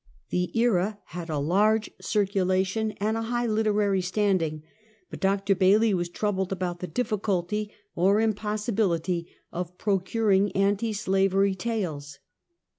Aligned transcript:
The 0.31 0.49
Era 0.59 0.97
had 1.09 1.29
a 1.29 1.37
large 1.37 1.91
circulation, 2.01 2.93
and 2.93 3.15
high 3.17 3.45
literary 3.45 4.01
standing, 4.01 4.63
bnt 5.13 5.19
Dr. 5.19 5.53
Bailey 5.53 5.93
was 5.93 6.09
troubled 6.09 6.51
about 6.51 6.79
the 6.79 6.87
diffi 6.87 7.21
culty 7.21 7.69
or 7.95 8.19
impossibility 8.19 9.27
of 9.51 9.77
procuring 9.77 10.51
anti 10.53 10.91
slavery 10.91 11.53
tales. 11.53 12.17